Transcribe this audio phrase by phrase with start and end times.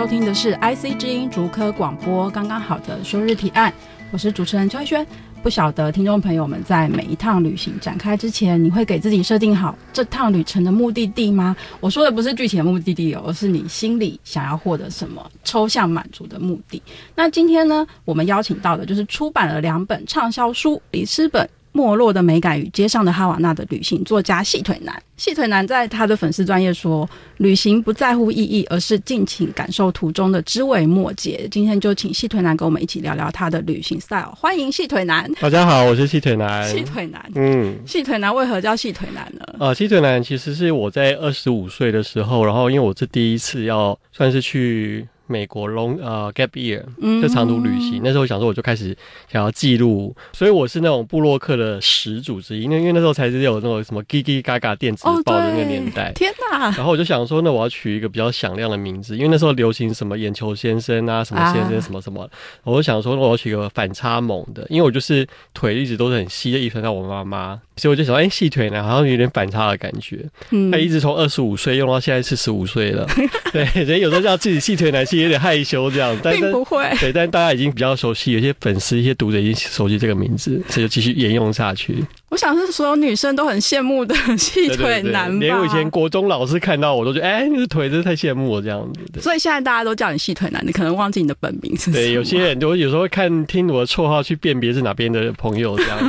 [0.00, 3.70] 收听的是 IC 之音竹科广播，刚刚好的休日提案，
[4.10, 5.06] 我是主持人邱轩。
[5.42, 11.54] 不晓得听众朋友们在每一趟旅行展开之前，你会给自己设定好这趟旅程的目的地吗？
[11.80, 16.82] 我说的不是具体的目的地，而是你心里想要获得什么抽象满足的目的。
[17.14, 21.46] 那今天呢，我们邀请到的就是出版了两本畅销书，里斯本。
[21.72, 31.46] 没落的美感与街上的哈瓦那的旅行作家细腿男，细腿男在他的粉丝专业说，旅行不在乎意义，而是尽情感受途中的枝微末节。
[31.50, 34.34] 今天就请细腿男跟我们一起聊聊他的旅行 style。
[34.34, 35.30] 欢迎细腿男。
[35.40, 36.68] 大家好，我是细腿男。
[36.68, 39.66] 细腿男，嗯，细腿男为何叫细腿男呢？
[39.66, 45.06] 啊，细腿男其实是我在二十五岁的时候，然后因为我是第一次要算是去。
[45.30, 46.82] 美国 long 呃 gap year
[47.22, 48.96] 这长途旅行，嗯、那时候我想说我就开始
[49.30, 52.62] 想要记录，所以我是那种部落客的始祖之一。
[52.62, 56.70] 因为因为那时候才是有那种什么 Gigi Gaga 电子报的那个年代，天哪！
[56.76, 62.30] 然后我就想说，那我要取一个比较响亮的名字，因为那时候流行什么眼球先生啊，什么先生什么什么，啊、
[62.64, 67.60] 我就想说，那我要取一个反差萌的，因为我就是腿一直都是很细的，遗传到我妈妈。
[67.76, 70.18] 所以我就想，哎、欸，细腿男好像有点反差的感觉。
[70.50, 73.06] 嗯，他一直从二十五岁用到现在四十五岁了。
[73.52, 76.16] 对，所以有时候叫自己细腿男，其实有点害羞这样。
[76.22, 76.88] 但是并不会。
[76.98, 82.04] 对，但是大家已经比较熟悉，有些粉丝、一些读者已经熟悉这个名字，所以就继续沿用下去。
[82.30, 85.38] 我想是所有女生都很羡慕的 细腿男吧。
[85.40, 89.20] 连我以前国中老师看到我都觉得，哎、欸，你的腿真是太羡慕了这样子。
[89.20, 91.90] 所以现在大家都叫你细腿男，你可能忘记你的本名是。
[91.90, 96.06] 对，有些人就有时候会看听我的绰号去辨别是哪边的朋友这样子。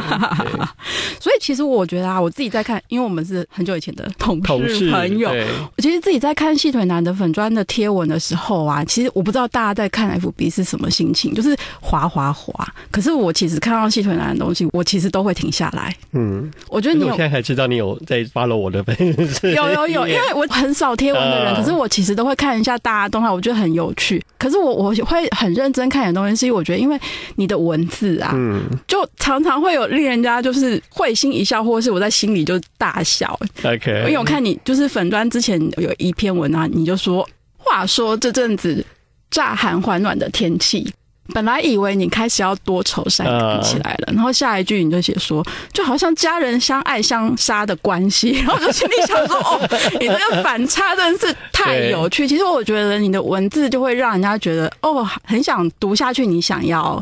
[1.20, 5.30] 所以其实我觉得啊，我自己在看，因为我们是很久以前的 同事朋友。
[5.76, 12.68] 我其实自己在看细腿男的粉砖的贴文的时候啊，其实我不知道大家在看 FB 是什么心情，就是滑滑滑。
[12.92, 15.96] 可是我其实看到细腿男的东西，我其实都会停下来。
[16.14, 17.06] 嗯，我觉得。
[17.06, 18.96] 我现在才知道你有在 follow 我的粉
[19.28, 24.24] 丝，有有有，因为我很少贴文的人，可是我其实都会看一下大家动态，我觉得很有趣。
[24.38, 27.00] 可是我我会很认真看你的东西，是因为我觉得，因为
[27.36, 33.40] 你的文字啊，嗯，就常常会有令人家就是会心一笑，或者是我在心里就大笑。
[33.64, 38.86] OK，因为我看你就是粉专之前有一篇文啊，你就说，话说这阵子
[39.30, 40.92] 乍寒还暖的天气。
[41.34, 49.60] 本来以为你开始要多愁善感起来了，然后下一句你就写说，就好像家人相爱相杀的关系， 然后我就心里想说，哦，
[50.00, 52.28] 你这个反差真的是太有趣。
[52.28, 56.26] 其实我觉得你的文字就会让人家觉得，哦，很想读下去。
[56.26, 57.00] 你想要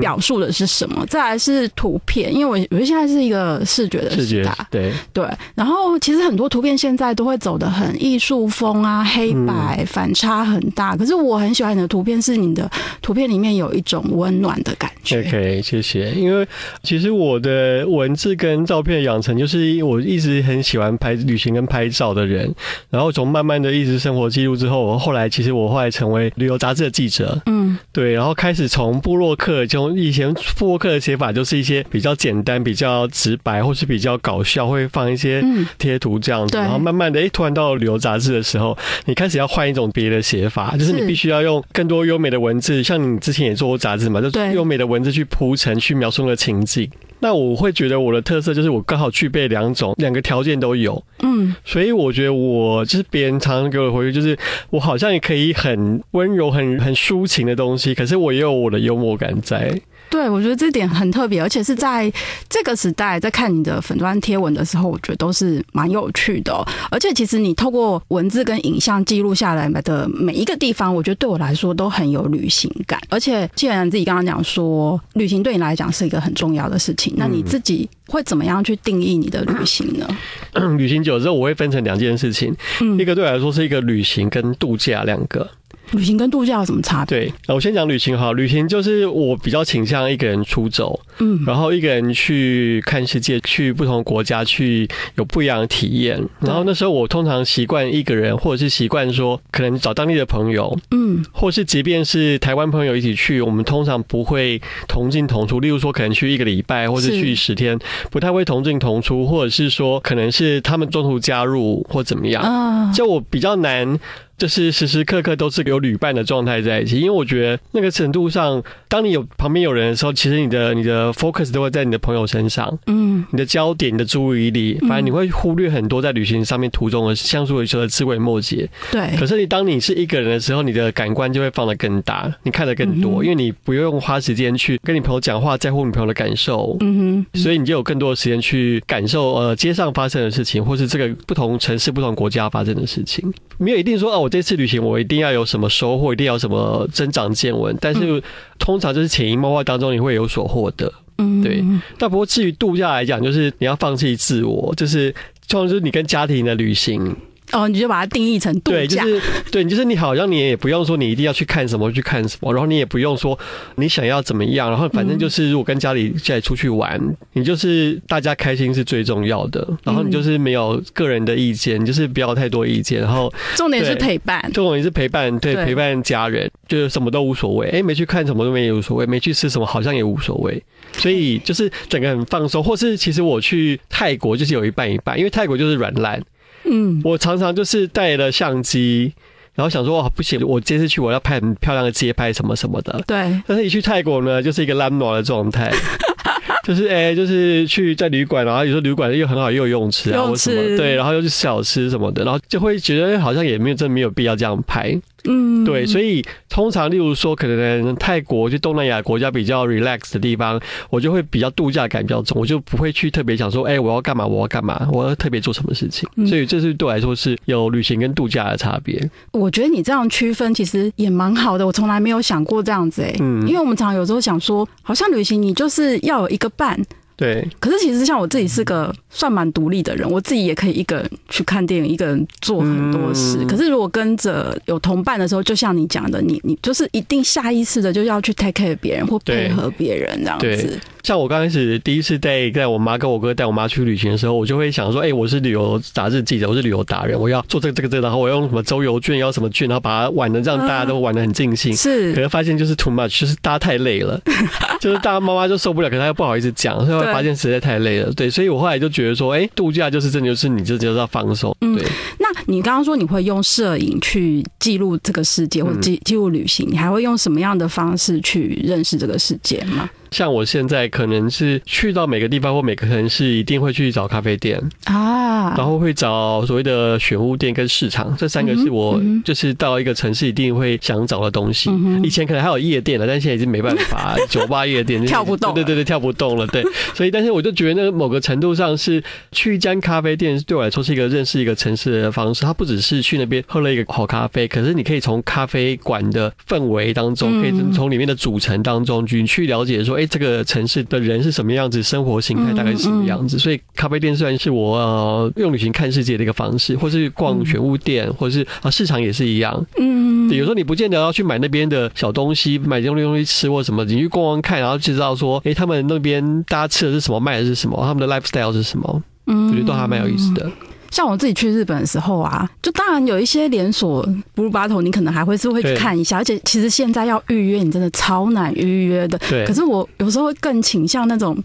[0.00, 1.04] 表述的是什么？
[1.06, 5.26] 再来是图片，因为我我觉得现在是一个视觉的时代，对对。
[5.54, 10.96] 然后其实很多图片现在都会走的很艺术风啊，黑白反差很大。
[10.96, 12.70] 可是我很喜欢你的图片，是你的
[13.02, 13.36] 图片里。
[13.36, 15.20] 里面有一种温暖的感觉。
[15.20, 16.10] OK，谢谢。
[16.12, 16.48] 因为
[16.82, 22.50] 其实我的文字跟照片的养成，就是我一直很喜欢拍旅行跟拍照的人。
[22.88, 27.38] 然后从慢慢的一直生活记录之后，我后来其实我后来成为旅游杂志的记者。
[27.44, 28.14] 嗯，对。
[28.14, 35.44] 然后开始从布洛克，就以前布洛克的写法就是一些比较简单、比较直白，或是比较搞笑，会放一些
[35.76, 36.56] 贴图这样子。
[36.56, 43.15] 然后慢慢的，哎，突然到了旅游杂志的时候，你开始要换一种别的写法，就是你必须要用更多优美的文字，像你。
[43.20, 46.90] 之前也做过杂志嘛，就优美的文字去铺陈，去描述那个情境。
[47.20, 51.02] 那我会觉得我的特色就是我刚好具备两种，两个条件都有。
[51.20, 54.36] 嗯，所以我觉得我就是别人常常给我回馈，就是
[54.70, 59.80] 我好像也可以很温柔、很很抒情的东西，可是我也有我的幽默感在。
[60.08, 62.12] 对，我觉得这点很特别，而且是在
[62.48, 66.66] 这个时代，在看你的粉砖贴文的时候，我觉得都是蛮有趣的哦。
[66.90, 73.00] 而且，其实你透过文字跟影像记录下来的每一个地方，我觉得对我来说都很有旅行感。
[73.08, 80.06] 而且，既然自己刚刚讲说，旅行对你来讲是一个很重要的事情，那你自己会怎么样去定义你的旅行呢？
[80.52, 85.48] 嗯，旅行久了之后，我会分成两件事情，嗯，一个对我来说是一个旅行跟度假两个。
[85.92, 87.20] 旅行跟度假有什么差别？
[87.20, 88.32] 对，我先讲旅行哈。
[88.32, 96.22] 旅行就是我比较倾向一个人出走，嗯，然后一个人去看世界，去不同国家，去有不一样的体验。
[96.40, 105.60] 然后那时候我通常习惯一个人，或者是习惯说可能找当地的朋友，嗯，或是即便是台湾朋友一起去，我们通常不会同进同出。
[105.60, 107.78] 例如说，可能去一个礼拜，或是去十天，
[108.10, 112.42] 不太会同进同出，或者是说可能是他们中途加入或怎么样。
[112.42, 113.98] 啊，就我比较难。
[114.38, 116.98] 就是时时刻刻都是有旅伴的状态在一起。
[116.98, 128.68] 因为我觉得那个程度上，当你有旁边有人的时候，其实你的你的 focus 都会在你的朋友身上，嗯，你的焦点、你的注意力，反正你会忽略很多在旅行上面途中的相处的时候的枝微末节。
[128.90, 129.16] 对。
[129.18, 136.76] 可是你当你是一个人的时候，你的感官就会放得更大，你看得更多，因为你不用花时间去跟你朋友讲话，在乎你朋友的感受。
[136.80, 137.40] 嗯哼。
[137.40, 143.32] 所以你就有更多的时间去感受呃街上发生的事情，或是这个不同城市、不同国家发生的事情。
[143.58, 147.76] 没有一定说哦，我这次旅行我一定要有什么收获，一定要有什么增长见闻。
[147.80, 148.20] 但是
[148.58, 150.92] 通常就是潜移默化当中你会有所获得。
[151.18, 151.64] 嗯，对。
[151.96, 155.14] 但不过至于度假来讲，就是你要放弃自我，就是
[155.46, 157.14] 就是你跟家庭的旅行。
[157.52, 159.22] 哦，你就把它定义成度假，对，就是
[159.52, 163.38] 对，就是你好像你也不用说你一定要去看什么去看什么，然后你也不用说
[163.76, 167.00] 你想要怎么样，然后反正就是如果跟家里在出去玩，
[167.34, 180.60] 你就是大家开心是最重要的，然后你就是没有个人的意见，你就是不要太多意见，然后 重点是陪伴，重点是陪伴，对，陪伴家人，就是什么都无所谓，哎，没去看什么都没有无所谓，没去吃什么好像也无所谓，
[180.94, 186.20] 所以就是整个很放松，或是其实我去泰国就是有一半一半，因为泰国就是软烂。
[186.68, 189.12] 嗯，我常常就是带了相机，
[189.54, 193.02] 然后想说哇，不行，我这次去我要拍很漂亮的街拍什么什么的。
[193.06, 195.72] 对，但是一去泰国呢，就是一个烂暖的状态，
[196.64, 204.98] 就是哎、欸，就是去在旅馆，然后有时候旅馆又很好，又有游泳池啊，或什么，对，然后又是小吃什么的，然后就会觉得好像也没有真没有必要这样拍。
[205.26, 216.08] 嗯，对，所以通常例如说，可能泰国就东南亚国家比较 relax 的地方，我就会比较度假感比较重，我就不会去特别想说，哎，我要干嘛，我要干嘛，我要特别做什么事情。
[216.26, 219.10] 所以这是对我来说是有旅行跟度假的差别。
[219.32, 226.80] 我觉得你这样区分其实也蛮好的，我从来没有想过这样子哎，嗯，因为我们常常有时候想说，好像旅行你就是要有一个伴。
[227.16, 233.38] 对，可是其实像我自己是个算蛮独立的人，我自己也可以一个人去看电影，一个人做很多事。
[233.48, 240.78] 可是如果跟着有同伴的时候，就像你讲的，你你就是一定下意识的就要去 take care 别人或配合别人这样子。
[241.06, 251.72] 像我刚开始第一次带带我妈跟我哥带我妈去旅行的时候，我就会想说，哎，我是旅游杂志记者，我是旅游达人，我要做这个这个这个，然后我用什么周游券，要什么券，然后把它玩的让大家都玩的很尽兴。
[251.76, 254.20] 是，可是发现就是 too much，就是大家太累了，
[254.82, 258.12] 就是大家妈妈就受不了，可是她又不好意思讲，所以会发现实在太累了。
[258.14, 261.56] 对，所以我后来就觉得说，哎，度假就是真的就是你就就是要放松。
[261.60, 261.86] 对，
[262.18, 269.88] 那你刚刚说你会用摄影去记录这个世界，或记记录旅行，你还会用什么样的方式去认识这个世界吗？
[270.10, 281.70] 像我现在可能是去到每个地方或每个城市，一定会去找咖啡店啊，然后会找所谓的选物店跟市场，这三个是我就是到一个城市一定会想找的东西。
[282.02, 286.46] 以前可能还有夜店了，但现在已经没办法， 酒吧夜店跳不动，对对对，跳不动了。
[286.46, 286.62] 对，
[286.94, 292.44] 所以但是我就觉得那个某个程度上是去一间咖啡店，对我来说是一个认识一个城市的方式。
[292.44, 299.95] 它不只是去那边喝了一个好咖啡，可是你可以从咖啡馆的氛围当中，可以从里面的组成当中，你去了解说。
[299.96, 301.82] 哎，这个城市的人是什么样子？
[301.82, 303.38] 生活形态大概是什么样子？
[303.38, 309.64] 所以咖啡店虽然是我呃用旅行看世界的一个方式，或是逛选物店，或是啊市场也是一样。
[309.78, 319.02] 嗯，有时候你不见得要去买那边的小东西，买这种东西吃或什么，你去逛逛看，然后就知道说，哎，他们那边大家吃的是什么，卖的是什么，他们的 lifestyle 是什么？
[319.26, 320.50] 嗯，我觉得都还蛮有意思的。
[320.90, 329.18] 像我自己去日本的时候啊，就当然有一些连锁 Blue Bottle，你可能还会是会去看一下，而且其实现在要预约，你真的超难预约的。
[329.28, 329.44] 对。
[329.46, 331.36] 可是我有时候会更倾向那种。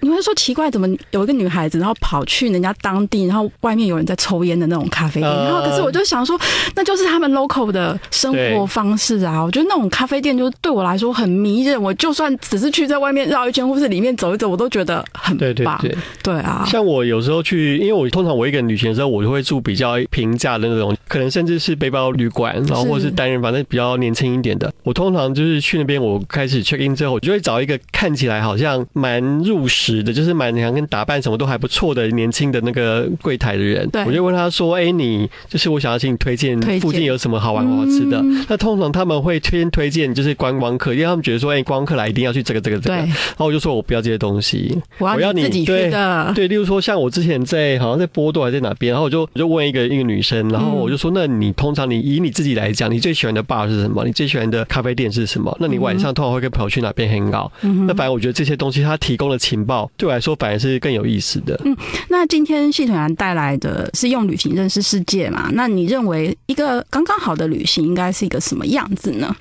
[0.00, 6.38] 你会说奇怪，怎么有一个女孩子，然后跑去人家当地，然后外面有人在抽烟的那种咖啡店，然后可是我就想说，
[6.74, 9.42] 那就是他们 local 的生活方式啊。
[9.42, 15.38] 我觉得那种咖啡店就对我来说很迷人，我就算只是去在外面绕一圈，或是里面走一走，我都觉得很棒。
[15.38, 16.66] 对对对，对啊。
[16.66, 24.70] 像我有时候去，因为我通常我一个人旅行的时候，我就会住比较平价的那种，可能甚至是背包旅馆，然后或是单人房，反正比较年轻一点的。
[24.82, 29.94] 我通常就是去那边，我开始 check in 之后，我就会找一个看起来好像蛮入时。
[30.04, 54.04] 的就是蛮像跟打扮什么都还不错的年轻的那个柜台的人，对，我就问他说：“哎，你就是我想要请你推荐附近有什么好玩好好吃的？”那通常他们会先推荐就是观光客，因为他们觉得说：“哎，观光客来一定要去这个这个这个。”然后我就说：“我不要这些东西，我要你自己去的。”对，例如说像我之前在好像在波多还是在哪边，然后我就我就问一个一个女生，然后我就说：“那你通常你以你自己来讲，你最喜欢的 bar 是什么？
[54.04, 55.56] 你最喜欢的咖啡店是什么？
[55.60, 57.52] 那你晚上通常会跟朋友去哪边 hang out？
[57.86, 59.90] 那反正我觉得这些东西他提供的情报。
[59.96, 61.60] 对我来说，反而是更有意思的。
[61.64, 61.76] 嗯，
[62.08, 65.50] 那今天系统员带来的是用旅行认识世界嘛？
[65.52, 69.34] 那你认为一个刚刚好的旅行应该是一个什么样子呢？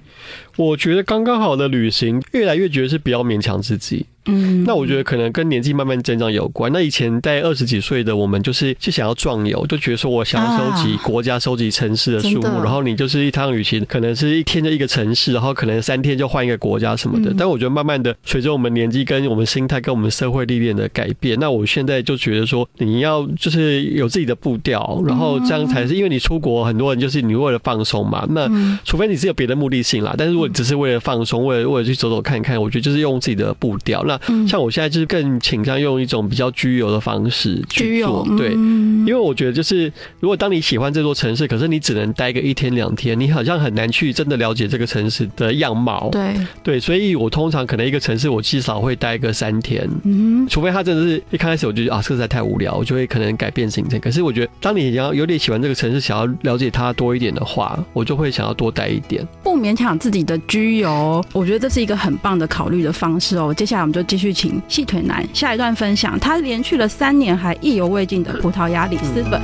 [0.55, 4.05] 我觉得刚刚好的旅行，越来越觉得是比较勉强自己。
[4.25, 6.71] 嗯，那我觉得可能跟年纪慢慢增长有关。
[6.71, 17.33] 那以前在二十几岁的我们，就是就想要壮游，就觉得说我想要收集国家、收集城市的数目，然后你就是一趟旅行，可能是一天就一个城市，然后可能三天就换一个国家什么的。
[17.37, 28.25] 但我觉得慢慢的，随着我们年纪跟我们心态跟我们社会历练的改变，那我现在就觉得说，你要就是有自己的步调，然后这样才是因为你出国，很多人就是你为了放松嘛。
[28.29, 28.49] 那
[28.85, 34.03] 除非你是有别的目的性啦，但是如果你只是为了放松，为了为了去走走看看，我觉得就是用自己的步调。
[34.05, 34.12] 那
[34.47, 46.33] 像我现在就是更倾向用一种比较居游的方式去做，对，因为我觉得就是如果当你喜欢这座城市，可是你只能待个一天两天，你好像很难去真的了解这个城市的样貌，对。
[46.63, 53.99] 对，所以我通常可能一个城市我至少会待个三天，嗯，除非他真的是一开始我就觉得啊，这实在太无聊，我就会可能改变行程。
[53.99, 63.53] 可是我觉得当你要有点喜欢这个城市，想要了解它多一点的话，我就会想要多待一点，不勉强自己的居游，我觉得这是一个很棒的考虑的方式哦。
[63.53, 69.41] 接下来我们就继续请细腿男下一段分享，他连去了三年还意犹未尽的葡萄牙里斯本。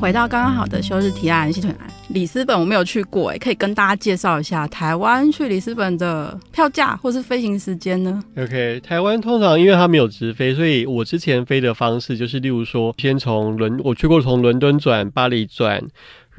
[0.00, 15.82] 回到刚刚好的休日提案，细腿男，里斯本我没有去过，哎，可以跟大家介绍一下台湾去里斯本的票价或是飞行时间呢？OK，台湾通常因为它没有直飞，所以我之前飞的方式就是，例如说，先从伦，我去过从伦敦转巴黎转。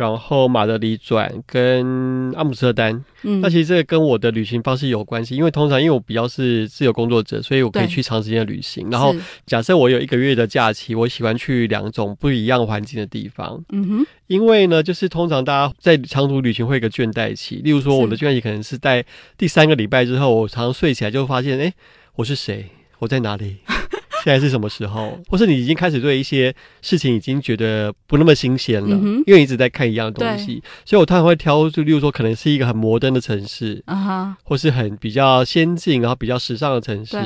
[0.02, 8.90] 然后马德里转跟阿姆斯特丹，嗯，那其实这个跟我的旅行方式有关系，因为通常因为我比较是自由工作者，所以我可以去长时间的旅行。
[8.90, 9.16] 然后
[9.46, 19.06] 假设我有一个月的假期，我喜欢去两种不一样环境的地方，嗯哼，因为呢，就是通常大家在长途旅行会有一个倦怠期，例如说我的倦怠期可能是在
[19.38, 21.72] 第三个礼拜之后，我常常睡起来就会发现，哎，
[22.16, 22.70] 我是谁？
[22.98, 23.58] 我在哪里？
[24.24, 25.20] 现在是什么时候？
[25.30, 37.18] 或是你已经开始对一些事情已经觉得不那么新鲜了，嗯，因为你一直在看一样的东西，所以我通常会挑，就例如说，可能是一个很摩登的城市，啊哈，或是很比较先进，然后比较时尚的城市。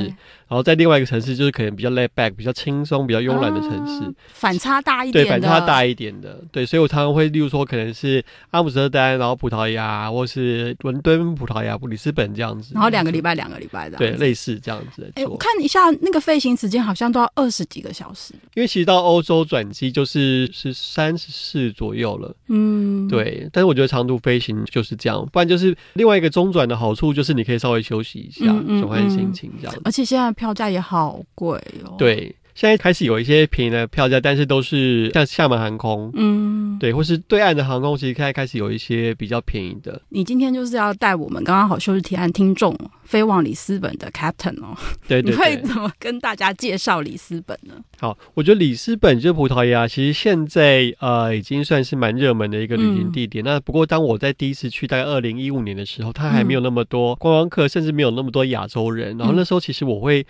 [0.47, 5.25] 然后在另外一个城市，就是可能比较 laid back、比较轻松、比较慵懒的城市，反差大一点。
[5.25, 12.75] 对，反差大一点的，对，所以我常常会，例如说，可能是阿姆斯特丹，然后葡萄牙，或是伦敦、葡萄牙、布里斯本这样子。
[12.75, 13.97] 然后两个礼拜，两个礼拜的。
[13.97, 15.11] 对，类似这样子。
[15.15, 18.35] 哎，我看一下那个飞行时间，好像都要二十几个小时。
[18.53, 22.35] 因为其实到欧洲转机就是是三十四左右了。
[22.49, 23.49] 嗯，对。
[23.51, 29.81] 但是我觉得长途飞行就是这样，不然就是另外一个中转的好处就是你可以稍微休息一下，转换心情这样子。
[29.83, 30.35] 而且现在。
[30.35, 31.95] 票价也好贵哦。
[31.97, 40.01] 对，现在开始有一些便宜的票价，但是都是像厦门航空，嗯，对，或是对岸的航空，其实现在开始有一些比较便宜的。
[40.07, 44.73] 你今天就是要带我们刚刚好休日提案听众飞往里斯本的 Captain 哦。
[45.05, 47.73] 对，对，对，你会怎么跟大家介绍里斯本呢？
[47.99, 53.43] 好，我觉得里斯本就是葡萄牙，其实现在呃已经算是蛮热门的一个旅行地点。
[53.43, 59.17] 嗯、那不过当我在第一次去，大概二零一五年的时候，它还没有那么多观光客，甚至没有那么多亚洲人。
[59.17, 60.25] 然后那时候其实我会。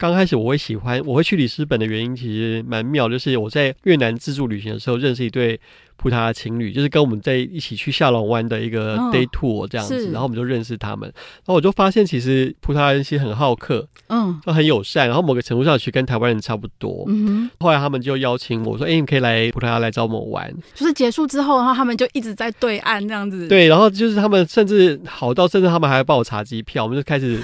[0.00, 5.60] 刚开始我会喜欢，我会去里斯本的原因其实蛮妙，就是我在越南自助旅行的时候认识一对
[5.98, 17.04] 葡萄牙情侣，就是跟我们在一起去下龙湾的一个 day tour 这样子，然后我们就认识他们，然后我就发现其实葡萄牙人其实很好客，嗯，都很友善，然后某个程度上去跟台湾人差不多。
[17.08, 23.46] 嗯，后来他们就邀请我说：“哎，你可以来葡萄牙来找我们玩。”就是结束之后，然后他们就一直在对岸这样子。
[23.48, 27.38] 对，然后就是他们甚至好到，甚至他们还要帮我查机票，我们就开始。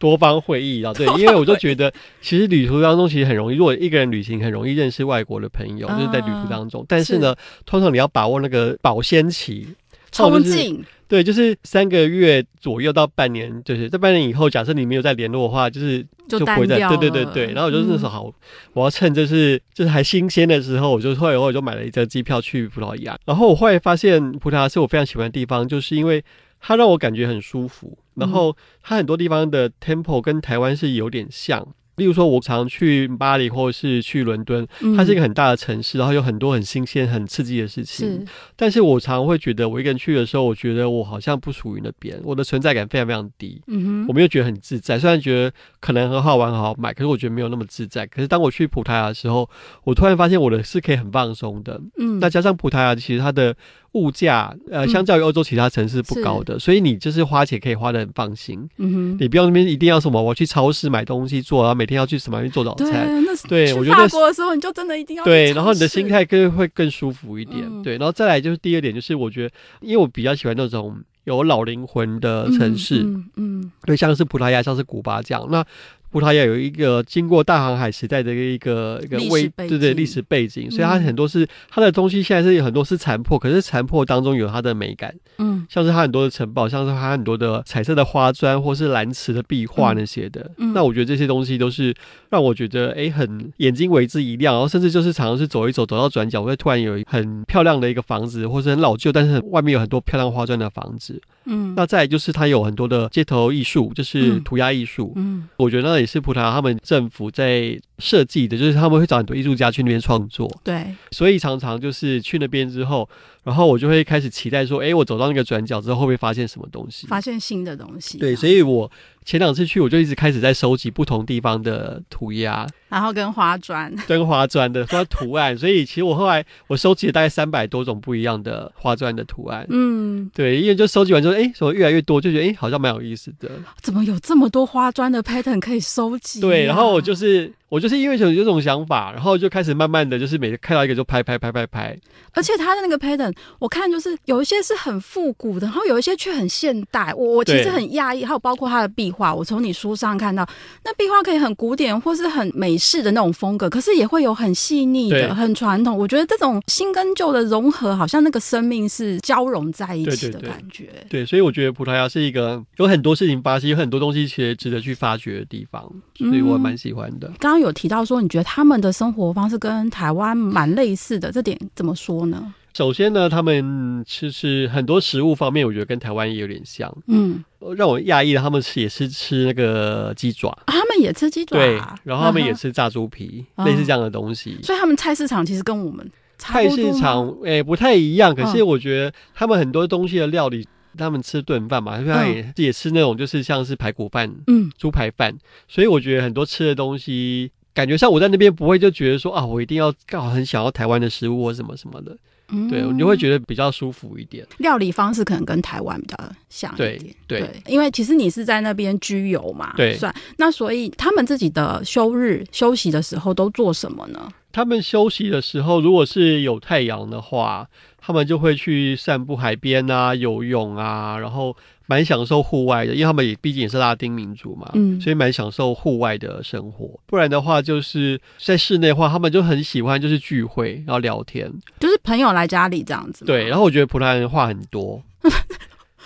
[0.00, 1.92] 多方会议啊，对， 因为我就觉得，
[2.22, 6.82] 其实旅途当中其实很容易，如果一个人旅行很容易认识外国的朋友，就是在旅途当中。
[6.88, 9.68] 但是呢，通常你要把握那个保鲜期，
[10.10, 17.52] 冲劲，对，就是三个月左右到半年，就是在半年以后，假设你没有再联络的话，就是就不会再对对对对。
[17.52, 18.32] 然后我就那时候好，
[18.72, 23.18] 我要趁就是就是还新鲜的时候，我就后来我就买了一张机票去葡萄牙。
[23.26, 26.24] 然后我后来发现，葡萄牙是我非常喜欢的地方，就是因为。
[26.62, 31.74] 它让我感觉很舒服，然后它很多地方的 temple 跟台湾是有点像。
[32.00, 34.66] 例如说，我常去巴黎或者是去伦敦，
[34.96, 38.08] 它是一个很大的城市，然后有很多很新鲜、很刺激的事情。
[38.08, 38.24] 是，
[38.56, 43.60] 但是我常会觉得，我一个人去的时候，我觉得我好像不属于那边，我的存在感非常非常低。
[43.66, 44.98] 嗯哼，我没有觉得很自在。
[44.98, 48.06] 虽然觉得可能很好玩、很好买，可是我觉得没有那么自在。
[48.06, 49.46] 可是当我去葡萄牙的时候，
[49.84, 51.78] 我突然发现我的是可以很放松的。
[51.98, 53.54] 嗯，那加上葡萄牙其实它的
[53.92, 58.68] 物价，呃，相较于欧洲其他城市不高的，所以你就是花钱可以花的很放心。
[58.78, 63.08] 嗯哼，你不用那边一定要什么，我去超市买东西做，然后每天要去什么去做早餐。
[63.48, 67.82] 对，我觉得法国的时候你就真的一定要对，然后你的心态更会更舒服一点。
[67.82, 73.06] 对，然后再来就是第二点，就是我觉得，因为我比较喜欢那种有老灵魂的城市，
[73.36, 75.46] 嗯，对，像是葡萄牙，像是古巴这样。
[75.50, 75.64] 那
[76.10, 91.94] 葡萄牙有一个经过大航海时代的一个一个位，对对历史背景，所以它很多是它的东西现在是有很多是残破，可是残破当中有它的美感，嗯，像是它很多的城堡，像是它很多的彩色的花砖或是蓝瓷的壁画那些的，嗯，那我觉得这些东西都是
[92.30, 101.22] 让我觉得哎很眼睛为之一亮，然后甚至就是常常是走一走走到转角会突然有很漂亮的一个房子，或是很老旧但是外面有很多漂亮花砖的房子。
[101.44, 105.12] 嗯，那再来就是它有很多的街头艺术，就是涂鸦艺术。
[105.16, 110.50] 嗯，我觉得那也是葡萄牙他们政府在设计的，就是他们会找很多艺术家去那边创作。
[110.64, 113.08] 对，所以常常就是去那边之后，
[113.44, 117.06] 然后我就会开始期待说，哎，我走到那个转角之后，会不会发现什么东西？
[117.06, 118.18] 发现新的东西。
[118.18, 118.90] 对，所以我。
[119.22, 125.56] 前两次去，我就一直开始在收集不同地方的涂鸦，然后跟花砖， 跟花砖的花图案。
[125.56, 129.64] 所以其实我后来我收集了大概三百多种不一样的花砖的图案。
[129.68, 133.50] 嗯，对，因为就收集完之后，哎，什么越来越多，就觉得哎，好像蛮有意思的。
[133.82, 136.42] 怎么有这么多花砖的 pattern 可以收集啊？
[136.42, 137.52] 对，然后我就是。
[137.70, 141.96] 我就是因为有这种想法，然后就开始慢慢的就是每次看到一个就拍拍拍拍拍。
[142.32, 147.12] 而且他的那个 pattern，我看就是有一些是很复古的，然后有一些却很现代。
[147.16, 150.46] 我我其实很讶异，还有包括他的壁画，我从你书上看到，
[150.84, 155.96] 那壁画可以很古典或是很美式的那种风格，可是也会有很细腻的、很传统。
[155.96, 160.84] 我觉得这种新跟旧的融合，好像那个生命是交融在一起的感觉。
[160.84, 165.82] 对，对，对，对，所以我觉得葡萄牙是一个有很多事情发生，有很多东西其实值得去发掘的地方，
[166.16, 167.28] 所以我蛮喜欢的。
[167.28, 172.52] 嗯，刚刚有提到说，你觉得他们的生活方式跟台湾蛮类似的，这点怎么说呢？
[172.74, 176.94] 首先呢，他们其实很多食物方面，我觉得跟台湾也有点像。
[177.06, 177.42] 嗯，
[177.78, 184.58] 让我讶异的，他们吃也是吃那个鸡爪，啊，他们也吃鸡爪，对，然后他们也吃炸猪皮，嗯，类似这样的东西。
[184.62, 186.06] 所以他们菜市场其实跟我们。
[186.36, 190.68] 菜市场诶、欸、不太一样，可是我觉得他们很多东西的料理。
[190.98, 195.32] 他们吃顿饭嘛，他也、嗯、也吃那种就是像是排骨饭，嗯，猪排饭，
[195.68, 202.16] 所以我觉得很多吃的东西，感觉上我在那边不会就觉得说啊，我一定要刚好很想要台湾的食物或什么什么的，
[202.48, 204.46] 嗯，对，你就会觉得比较舒服一点。
[204.58, 206.16] 料理方式可能跟台湾比较
[206.48, 214.28] 像一点，对，对，因为其实你是在那边居游嘛，对，算那所以他们自己的休日休息的时候都做什么呢？
[214.52, 217.68] 他们休息的时候，如果是有太阳的话。
[218.02, 221.54] 他们就会去散步海边啊，游泳啊，然后
[221.90, 226.88] 蛮享受户外的，因为他们也毕竟也是拉丁民族嘛，嗯，所以蛮享受户外的生活。
[227.06, 233.24] 不然的话，就是在室内的话，他们就很喜欢就是聚会，然后聊天，就是朋友来家里这样子。
[233.24, 235.02] 对，然后我觉得葡萄牙人话很多。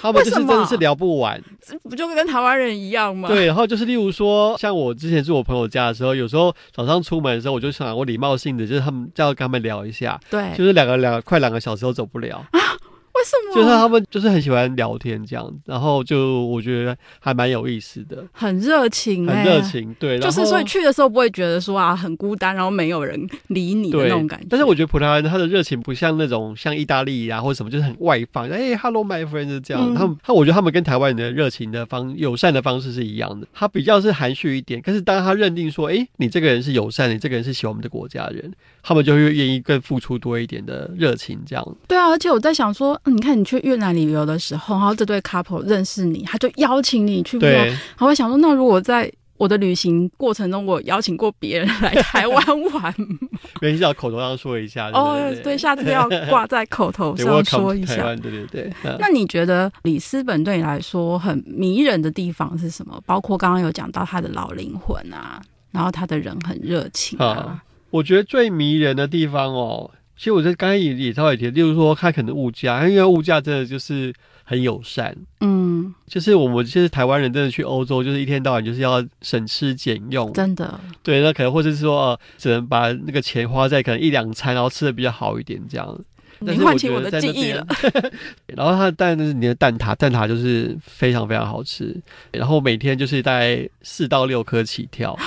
[0.00, 3.28] 他们就是真的是聊不完，这不就跟台湾人一样吗？
[3.28, 12.44] 对，然后就是例如说，像我之前住我朋友家的时候，有时候早上出门的时候，我就想我礼貌性的就是他们就要跟他们聊一下，对，就是两个两个快两个小时都走不了。
[13.14, 13.54] 为什么？
[13.54, 19.94] 就是他们就是很喜欢聊天这样，然后就我觉得还蛮有意思的，很热情、欸，很热情。
[20.00, 24.46] 对，就是所以去的时候不会觉得说啊很孤单，然后没有人理你的那种感觉。
[24.50, 28.48] 但是我觉得葡萄牙人他的热情不像那种像意大利啊或者什么，就是很外放。
[28.48, 29.82] 哎、欸、，Hello my friend 是这样。
[29.84, 33.46] 嗯、他们他我觉得他们跟台湾人的热情的方友善的方式是一样的。
[33.52, 38.52] 他比较是含蓄一点，可是当他认定说，哎、欸，你这个人是友善，你这个人是喜欢我们的国家人，
[38.84, 41.76] 他们就会愿意更付出多一点的热情这样。
[41.88, 43.94] 对啊，而且我在想说，你看你去越南。
[43.94, 47.38] 旅游的时候，然后这对 couple 认识你，他就邀请你去。
[47.38, 52.92] 对，他会想说，那如果在我的旅行过程中，我邀请过别人来台湾玩，
[53.62, 54.90] 没事，要口头上说一下。
[54.90, 58.16] 哦，对，下次要挂在口头上说一下。
[58.16, 58.72] 对对对。
[58.98, 63.00] 那你觉得里斯本对你来说很迷人的地方是什么？
[63.06, 67.62] 包括刚刚有讲到他的老灵魂啊，然后他的人很热情啊。
[67.94, 69.88] 我觉得最迷人的地方哦。
[70.16, 74.12] 其实我在刚才也也稍微提，例如说，它可能物价，因为物价真的就是
[74.44, 86.00] 很友善，嗯，就是我们其实台湾人真的去欧洲，就是一天到晚就是要省吃俭用，真的，对，那可能或者是说，呃，只能把那个钱花在可能一两餐，然后吃的比较好一点这样。
[86.40, 87.66] 你唤起我的记忆了。
[88.54, 91.96] 然后它的蛋就是你的蛋挞，蛋挞就是非常非常好吃，
[92.32, 95.16] 然后每天就是大概四到六颗起跳。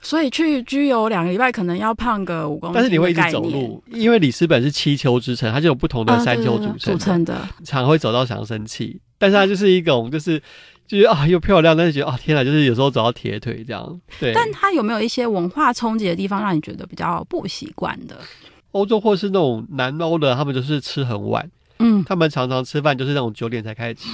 [0.00, 2.74] 所以去居游两个礼拜，可能要胖个五公斤。
[2.74, 9.00] 但是你会一直走路，因为里斯本是七丘之城，它就有不同的山丘组成的，组成的常会走到想生气。
[9.18, 10.40] 但是它就是一种，就是
[10.86, 14.00] 就是啊，又漂亮，但是觉得啊，天哪，就是有时候走到铁腿这样。
[14.20, 14.32] 对。
[14.32, 18.16] 但它有没有一些文化冲击的地方，让你觉得比较不习惯的？
[18.72, 24.08] 欧洲或是那种南欧的，他们就是吃很晚，嗯，他们常常吃饭就是那种九点才开始吃。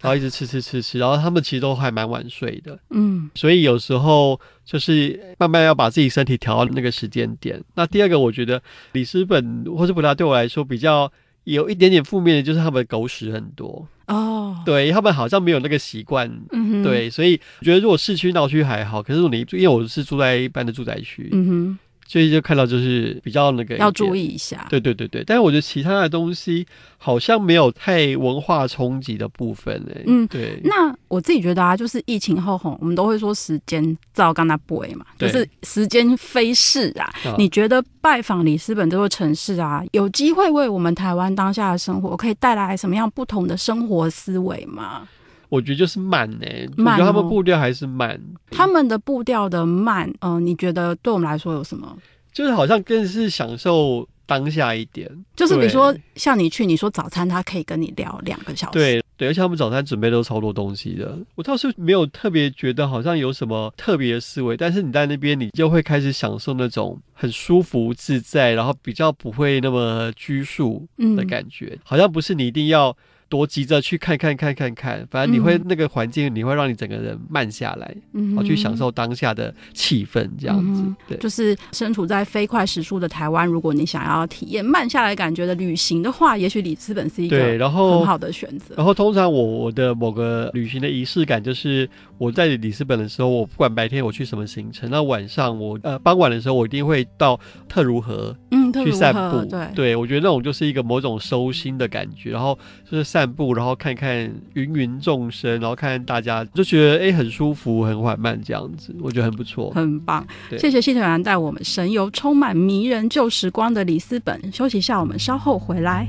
[0.00, 7.62] 然后一直吃吃吃吃，然后他们其实都还蛮晚睡的，嗯，所以有时候就是慢慢要把自己身体调到那个时间点。
[7.74, 11.10] 那第二个，我觉得里斯本或是葡萄牙对我来说比较
[11.44, 14.62] 有一点点负面的，就是他们狗屎很多哦。
[14.66, 16.28] 对，他们好像没有那个习惯。
[16.50, 16.82] 嗯哼。
[16.82, 21.78] 对，所以我觉得如果市区闹区还好，可是如果你因为我是住在一般的住宅区，嗯哼。
[22.06, 25.24] 所以就看到就是比较那个要注意一下，对对对对。
[25.26, 26.66] 但是我觉得其他的东西
[26.98, 30.04] 好像没有太文化冲击的部分诶。
[30.06, 30.60] 嗯，对。
[30.64, 37.12] 那我自己觉得啊，就是疫情后吼，我们都会说时间照刚那 boy 嘛，就是时间飞逝啊。
[37.38, 45.08] 你觉得拜访里斯本这座城市啊，有机会为我们台湾当下的生活可以带来什么样不同的生活思维吗？
[45.48, 48.20] 我觉得就是慢呢、欸，慢哦、我觉得他们步调还是慢。
[48.50, 51.96] 他们的步调的慢，嗯、呃，你觉得对我们来说有什么？
[52.32, 55.10] 就是好像更是享受当下一点。
[55.34, 58.72] 就是比如说，像你去，你说早餐，他可以跟你聊两个小时。
[58.72, 61.18] 对对，而且他们早餐准备都超多东西的。
[61.34, 71.70] 我倒是没有特别觉得好像有什么特别的思维，但是你在那边，你就会开始享受那种很舒服自在，然后比较不会那么拘束的感觉。
[71.72, 72.94] 嗯、好像不是你一定要。
[73.28, 80.82] 多急着去看看看看看，反正你会那个环境，你会让你整个人慢下来，嗯，去享受当下的气氛，这样子。
[80.82, 88.76] 嗯、对，就是身处在飞快时速的台湾，如果你想要体验慢下来感觉的旅行的话，也许里斯本是一个对然后很好的选择。
[88.76, 99.44] 然后通常我我的某个旅行的仪式感就是我在里斯本的时候，我不管白天我去什么行程，那晚上我呃傍晚的时候，我一定会到特如河，嗯，去散步。
[99.46, 102.56] 对，对我觉得那种就是一个某种收心的感觉，然后
[102.88, 103.15] 就是。
[103.16, 110.22] 散步，然后看看芸芸众生，然后看看大家，就觉得哎，很舒服，很缓慢，这样子，我觉得很不错，很棒。
[110.58, 114.38] 谢谢谢腿男带我们神游充满迷人旧时光的里斯本。
[114.52, 116.06] 休息一下，我们稍后回来。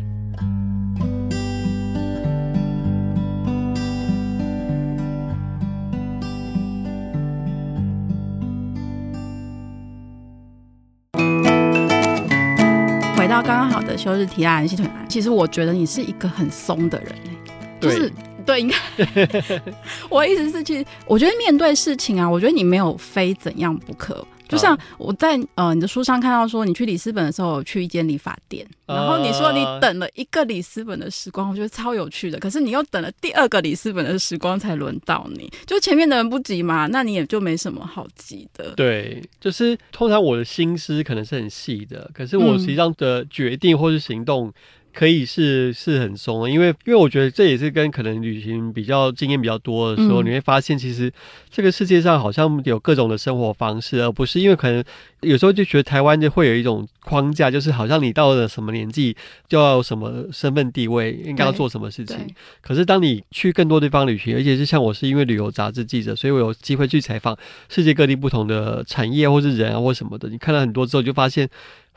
[13.41, 15.05] 刚刚好的休日提案，细腿男。
[15.07, 17.13] 其实我觉得你是一个很松的人，
[17.79, 18.11] 就是
[18.45, 18.75] 对，应该。
[20.09, 24.25] 我的意思是，其实我觉得面对事情啊，我觉得你没有非怎样不可。
[24.47, 32.39] 就像我在呃你的书上看到说，你去里斯本的时候去一间理发店，然后你说你等了一个里斯本的时光，我觉得超有趣的。
[32.39, 38.73] 可是你又等了第二个里斯本的时光才轮到你，就前面的人不急嘛，那你也就没什么好急的。
[38.75, 44.53] 对，就是通常我的心思可能是很细的，可是我实际上的决定或是行动。
[44.97, 51.13] 可以是是很松的，因为因为我觉得这也是跟可能旅行比较经验比较多的时候，嗯、你会发现其实
[51.51, 54.83] 这个世界上好像有各种的生活方式，而不是因为可能
[55.21, 59.15] 有时候就觉得台湾就会有一种框架，就是好像你到了什么年纪
[59.47, 62.17] 就要有什么身份地位，应该要做什么事情。
[62.61, 67.37] 可是当你去更多地方旅行，而且是像我是因为旅游杂志记者，所以我有机会去采访
[67.69, 71.49] 世界各地不同的产业或是人啊或什么的，你看了很多之后就发现。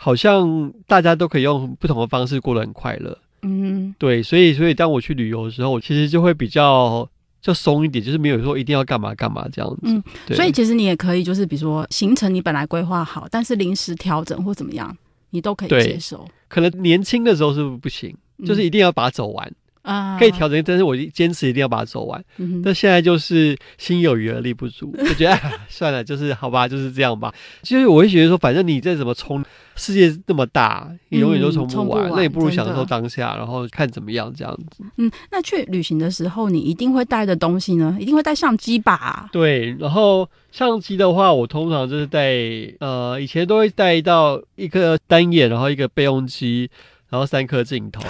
[0.02, 7.06] 好像大家都可以用不同的方式过得很快乐，嗯，对，所以所以当我去旅游的时候，我其实就会比较
[7.40, 9.78] 就松一点，就是没有说一定要干嘛干嘛这样子。
[9.82, 10.02] 嗯，
[10.34, 14.96] 所以其实你也可以，就是比如说行程你本来规划好，但是临时调整或怎么样，
[15.30, 16.26] 你都可以接受。
[16.48, 19.52] 可能年轻的时候是不行，就是一定要把它走完。
[19.82, 22.22] 啊，可以调整，但是我坚持一定要把它走完。
[22.36, 25.38] 嗯，但现在就是心有余而力不足， 就觉得
[25.68, 27.32] 算了，就是好吧，就是这样吧。
[27.62, 29.42] 其实我会觉得说，反正你再怎么冲，
[29.76, 34.84] 世界那么大，你永远都冲不完，嗯、不完那也不如享受当下，然后看怎么样这样子。
[34.96, 37.96] 嗯，那去旅行的时候，你一定会带的东西呢？
[37.98, 39.28] 一定会带相机吧？
[39.32, 42.36] 对，然后相机的话，我通常就是带，
[42.80, 46.70] 呃，以前都会带到一个单眼，然后一个备用机。
[47.10, 48.00] 然后三颗镜头，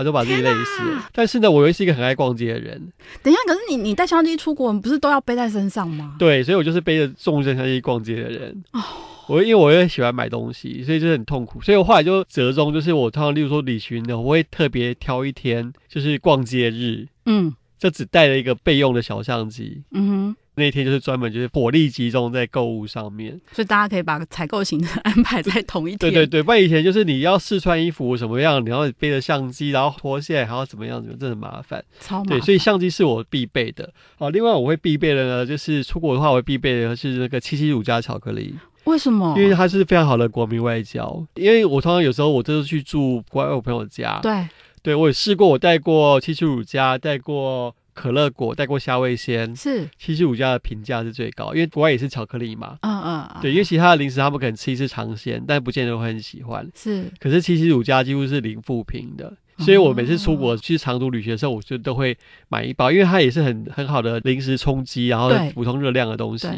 [0.00, 0.82] 然后就把自己累死。
[0.82, 2.92] 哪但是呢，我又是一个很爱逛街的人。
[3.22, 6.16] 等一下，可是你你带相机出国，你不是都要背在身上吗？
[6.18, 8.64] 对，所以我就是背着重相机逛街的人。
[8.72, 8.80] 哦，
[9.28, 11.60] 我因为我也喜欢买东西，所以就很痛苦。
[11.60, 17.06] 所以我后来就折中，就是我通常例如说旅行呢，我会特别挑一天，就是逛街日。
[17.26, 19.82] 嗯，就只带了一个备用的小相机。
[19.92, 20.36] 嗯哼。
[20.60, 25.98] 那天就是专门就是火力集中在购物上面，所以大家可以把采购行程 安排在同一天。
[25.98, 31.82] 对对对，不然以前就是你要试穿衣服什么样，你要背着相机，然后脱下来还要怎么样，怎么样，真的麻烦。
[31.98, 32.38] 超麻烦。
[32.38, 33.92] 对，所以相机是我必备的。
[34.18, 38.54] 好，另外我会必备的呢，就是出国的话，我会必备的是那个七七乳加巧克力。
[38.84, 39.34] 为什么？
[39.38, 41.26] 因为它是非常好的国民外交。
[41.34, 44.20] 因为我通常有时候我都是去住国外我朋友家。
[44.22, 44.46] 对。
[44.82, 47.74] 对，我也试过，我带过七七乳加，带过。
[48.00, 52.78] 可乐果带过虾味鲜，是七十五家的评价是最高，因为国外也是巧克力嘛。
[52.80, 56.66] 嗯嗯，对，因为其他的零食他们可能吃一次尝鲜，但不见得会很喜欢。
[56.74, 62.16] 是，可是七十五家几乎是零负评的，所以我每次出国去长途旅行的时候，我就都会
[62.48, 66.48] 买一包，因为它也是很很好的零食充饥，然后补充热量的东西。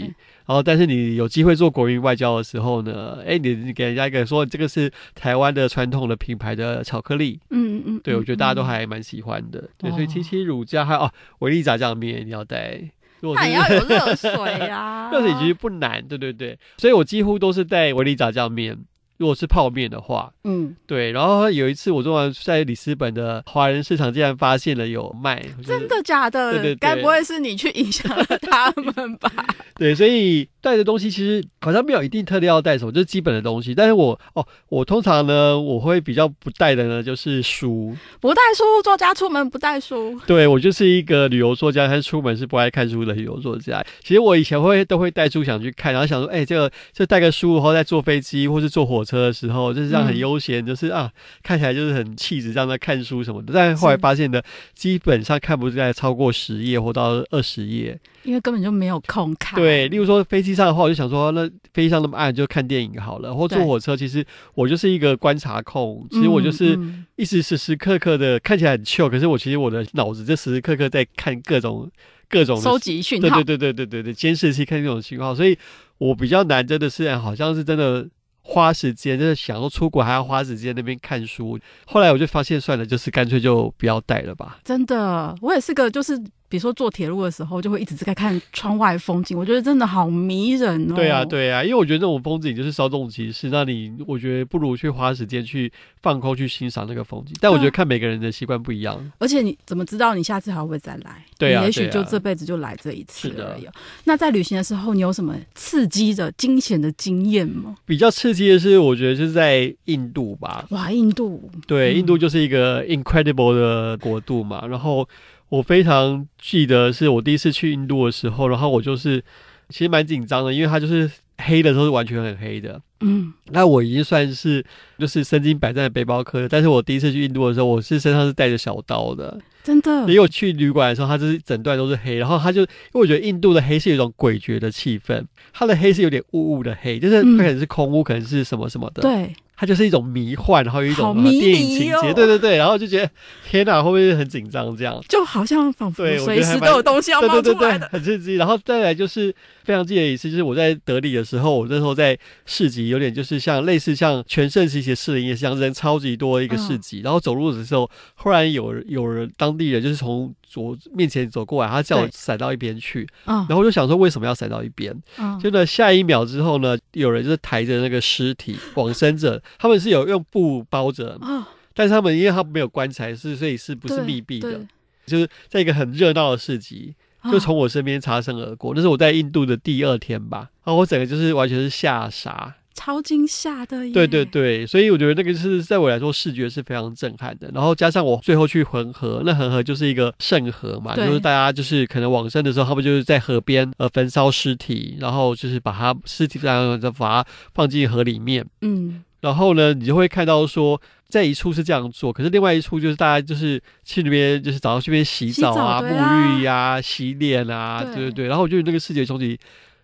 [0.52, 9.60] 然后，但是你有机会做国民外交的时候呢，哎，你你给人家一个说这个是台湾的传统的品牌的巧克力，嗯嗯，对，我觉得大家都还蛮喜欢的。
[9.60, 12.82] 嗯、对，所以七七乳加还有哦，维力炸酱面你要带，
[13.22, 14.30] 那也要有热水
[14.68, 18.76] 啊，热水其实不难，对对对，所以我几乎都是带维力炸酱面。
[19.18, 21.12] 如果是泡面的话，嗯，对。
[21.12, 26.52] 然后有一次，我突然在里斯本的华人市场竟然发现了有卖，真的假的？
[26.52, 29.30] 对对对，该不会是你去影响了他们吧？
[29.76, 33.74] 对，所以带的东西其实好像没有一定特地要带什么，就是基本的东西。
[33.74, 37.94] 但是我哦，我通常呢，我会比较不带的呢，就是书。
[38.20, 40.18] 不带书，作家出门不带书。
[40.26, 43.84] 对，我就是一个旅游作家，但是出门是不爱看书的旅游作家。
[44.02, 49.12] 其实我以前会都会带书想去看，然后想说，哎，这个就带个书，然后再坐飞机或是坐火车。
[49.12, 51.12] 车的时候就是这样很悠闲，嗯、就是啊，
[51.42, 53.52] 看起来就是很气质，这样在看书什么的。
[53.52, 54.40] 但是后来发现呢，
[54.72, 59.60] 基本上看不出来超过十页或到二十页，因为根本就没有空看。
[59.60, 63.34] 对，例如说飞机上的话，我就想说，那飞机上那么暗，就看电影好了。
[63.34, 66.78] 或坐火车，其实我就是一个观察控，其实我就是
[67.16, 71.90] 一直时时刻刻的看起来很 chill，可是我其实我的脑子就时时刻刻在看各种
[72.30, 75.58] 各种收集讯号，对对对对对对对，监视器看这种信号，所以
[75.98, 78.08] 我比较难，真的是好像是真的。
[78.42, 84.58] 花时间就是想说出国还要花时间那边看书，后来我就发现算了，就是干脆就不要带了吧。
[84.64, 86.20] 真的，我也是个就是。
[86.52, 90.94] 比如说坐铁路的时候，就会一直在看窗外风景，我觉得真的好迷人哦。
[90.94, 97.34] 对啊，对啊，因为我觉得那种风景就是稍纵即逝，那你我觉得不如去花时间去放空去欣赏那个风景。
[97.40, 101.24] 但我觉得看每个人的习惯不一样，而且你怎么知道你下次还会再来？
[101.38, 103.66] 对啊，也许就这辈子就来这一次而已。
[104.04, 107.76] 那在旅行的时候，你有什么刺激的、惊险的经验吗？
[107.86, 110.66] 比较刺激的是，我觉得就是在印度吧。
[110.68, 115.08] 哇，印度，对，印度就是一个 incredible 的国度嘛，然后。
[115.52, 119.22] 我非常记得是我第一次去印度的时候，然后我就是
[119.68, 122.80] 其实蛮紧张的，因为它就是黑的时候是完全很黑的。
[123.00, 124.64] 嗯，那我已经算是
[124.98, 129.90] 就是身经百战的背包客，但是我第一次去印度的时候，我是身上是带着小刀的，真的。
[130.02, 139.02] 因为我去旅馆的时候，它就是整段都是黑，然后它就因为我觉得印度的黑是有一种诡谲的气氛，它的黑是有点雾雾的黑，就是它可能是空屋，可能是什么什么的。
[139.02, 139.34] 对。
[139.62, 143.08] 它就是一种迷幻，然后有一种电影情节，对对对，然后就觉得
[143.48, 144.76] 天哪，会不会很紧张？
[144.76, 148.34] 这样就好像仿佛随时都有东西要冒出来的，很刺激。
[148.34, 149.32] 然后再来就是
[149.64, 157.00] 非常记得一次，就是我在德里的时候，我那时候在市集，有点就是像类似像全盛时期的士林夜市，像人超级多的一个市集。
[157.00, 164.94] 然后走路的时候，忽然有有人当地人就是从左面前走过来，他叫我闪到一边去，然后我就想说为什么要闪到一边？
[165.42, 169.42] 就呢，下一秒之后呢，有人就是抬着那个尸体往生者。
[169.58, 171.44] 他们是有用布包着，哦、
[171.74, 174.60] 但是他们因为他们没有棺材，是所以是不是密闭的？
[175.04, 176.94] 就是在一个很热闹的市集，
[177.30, 178.70] 就从我身边擦身而过。
[178.70, 183.90] 哦、那是我在印度的第二天吧，然后我整个就是完全是吓傻，超惊吓的。
[183.92, 187.50] 对对对，所以我觉得那个是在我来说视觉是非常震撼的。
[187.54, 199.02] 然后加上我最后去恒河，那恒河就是一个圣河嘛，就是大家就是可能往生的时候，他们就是在河边呃焚烧尸体，然后就是把它尸体然后再把它放进河里面，嗯。
[199.20, 208.26] 然后呢，你就会看到说，在一处是这样做，可是另外一处就是大家就是去那边，就是早上去那边洗澡啊、澡啊沐浴呀、啊、洗脸啊，对对对。
[208.26, 209.38] 然后我觉得那个视觉冲击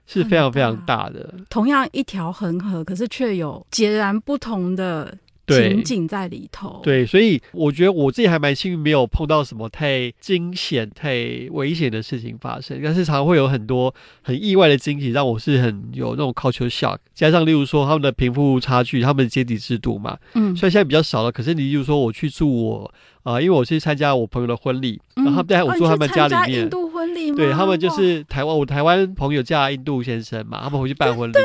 [0.09, 1.33] 是非常非常大的。
[1.49, 5.17] 同样一条恒河，可是却有截然不同的。
[5.51, 11.11] 情景在里头，对，所以我觉得我自己还蛮幸运，没有碰到什么太惊险、太
[11.53, 12.79] 危险的事情发生。
[12.85, 16.99] 但是常常会有很多很意外的惊喜，让我是很有那种 culture shock。
[17.15, 22.95] 加上例如说他们的贫富差距、他们的阶级制度嘛，嗯，虽然现在比较少了，可是你例如说我去住我
[23.29, 31.37] 啊、呃，因为我去参加我朋友的婚礼，嗯、然后带我住他们家里面，印度婚礼，对他们就是台湾，我台湾朋友嫁印度先生嘛，他们回去办婚礼。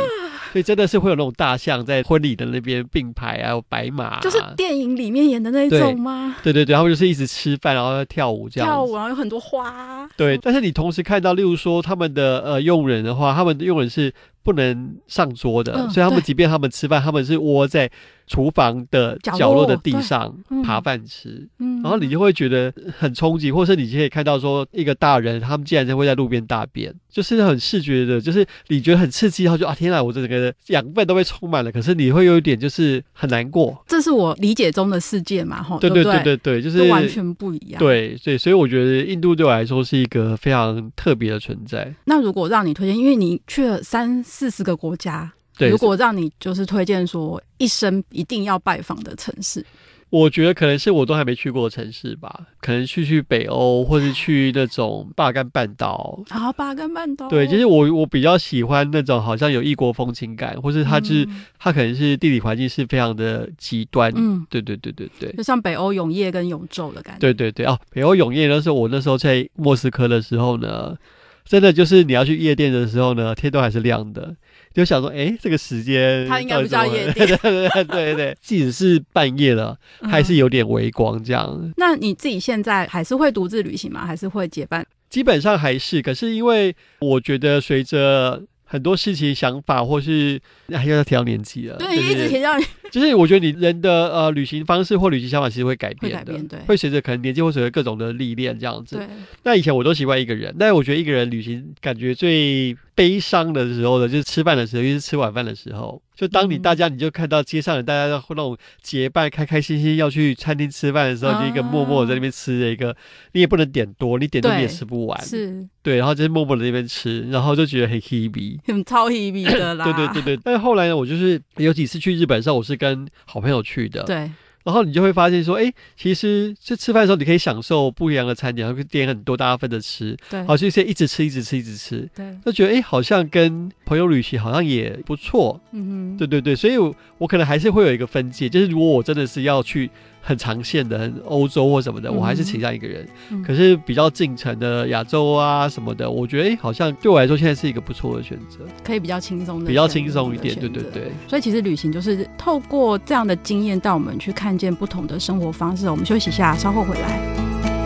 [0.53, 6.35] 所以真的是会有那种大象在婚礼的那边并排啊，有白马、啊，就是电影里面演的那种吗？
[6.41, 8.69] 对对对，他们就是一直吃饭，然后要跳舞这样。
[8.69, 10.07] 跳舞，然后有很多花。
[10.15, 17.89] 对，但是你同时看到，例如说他们的呃佣人的话，他们的佣人是不能上桌的，嗯、所以他们即便他们吃饭，他们是窝在。
[18.25, 33.77] 厨房的角落的地上扒饭吃，嗯、然后你就会觉得很冲击，或是你就可以看到说一个大人，他们竟然就会在路边大便，就是很视觉的，就是你觉得很刺激，然后就啊天哪，我这整个养分都被充满了，可是你会有一点就是很难过。
[33.87, 35.61] 这是我理解中的世界嘛？
[35.61, 37.77] 哈，对对对对对，就是完全不一样。
[37.77, 41.93] 对对，所以我觉得印度对我来说是一个非常特别的存在。
[42.05, 45.31] 那如果让你推荐，因为你去了三四十个国家。
[45.55, 49.63] 对，如果让你就是推荐说一生一定要拜访的城市，
[50.09, 56.19] 我觉得可能是我都还没去过的城市吧，可能去去北欧，或是去那种巴尔干半岛。
[56.29, 57.29] 啊，巴尔干半岛。
[57.29, 64.11] 对，就是我我比较喜欢那种好像有异国风情感，或是它是、嗯、它可能是地理环境是非常的极端。
[64.15, 67.19] 嗯，对对对对对，就像北欧永夜跟永昼的感觉。
[67.19, 70.97] 对对对哦，北欧永夜那时候我那时候在莫斯科的时候呢，
[71.45, 74.35] 真的就是你要去夜店的时候呢，天都还是亮的。
[74.73, 81.73] 就想说，哎、欸，这个时间他应该不叫夜店，对对对对对， 即使是半夜了，还是有点微光这样、嗯。
[81.77, 84.05] 那你自己现在还是会独自旅行吗？
[84.05, 84.85] 还是会结伴？
[85.09, 88.41] 基本上还是，可是因为我觉得随着。
[88.73, 91.77] 很多事情、想法，或是还要提到年纪了。
[91.77, 92.57] 对，一直提到。
[92.89, 98.99] 就是我觉得你人的呃旅行方式或旅行想法其实会改变的，会随着可能年纪或随着各种的历练这样子。
[99.43, 106.01] 那以前我都习惯一个人，但是我觉得一个人旅行感觉最悲伤的时候呢，就是吃饭的时候，尤其是吃晚饭的时候。
[106.15, 112.95] 就当你大家，你就看到街上的大家都那种结伴，开开心心要去餐厅吃饭的时候，就一个默默的在那边吃的一个，
[113.31, 119.85] 你也不能点多，你点多你也吃不完，是，对，然后就是默默的在那边吃，然后就觉得很 happy， 很超 happy 的啦。
[119.91, 124.29] 对对对对，但是后来呢，我就是有几次去日本的时候，我是跟好朋友去的，对。
[124.63, 139.89] 然后你就会发现说，哎，其实这吃饭的时候你可以享受不一样的餐点，然后点很多，大家分着吃，对，好，就是一直吃，一直吃，一直吃，对，就觉得哎，好像跟朋友旅行好像也不错，嗯哼，对对对，所以我，我可能还是会有一个分界，就是如果我真的是要去。
[140.25, 143.05] 很长线的，很欧洲或什么的，嗯、我还是倾向一个人。
[143.29, 150.55] 嗯、可是比较近程的亚洲啊什么的，我觉得哎、欸，好像对我来说现在是一个不错的选择，可以比较轻松的，比较轻松一点。
[150.55, 151.11] 对对对。
[151.27, 155.89] 所以其实旅行就是透过这样的经验，带我们去看见不同的生活方式。
[155.89, 157.82] 我们休息一下，稍后回来。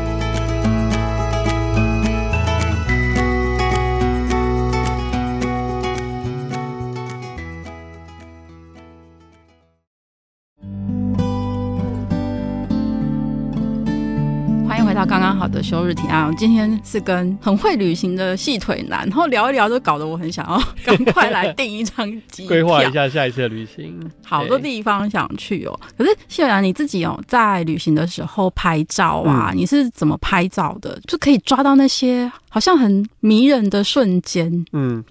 [14.98, 23.96] 到刚刚好的休日提案，今天是跟很会旅行的细腿男，然后聊一聊，就搞得我很想要 赶快来订一张机票， 规划一下下一次的旅行。
[24.26, 31.00] 好多地方想去哦，可是细腿男你自己哦，在旅行的时候拍照啊，嗯、你是怎么拍照的？
[31.08, 34.66] 就可以抓到那些好像很迷人的瞬间。
[34.74, 35.04] 嗯。